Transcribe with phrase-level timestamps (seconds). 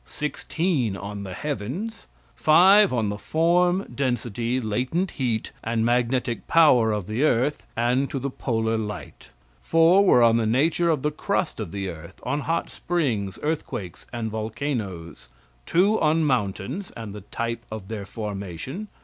[0.03, 2.07] Sixteen on the heavens.
[2.35, 8.17] Five on the form, density, latent heat, and magnetic power of the earth, and to
[8.17, 9.29] the polar light.
[9.61, 14.07] Four were on the nature of the crust of the earth, on hot springs, earthquakes
[14.11, 15.27] and volcanoes.
[15.67, 18.87] Two on mountains, and the type of their formation.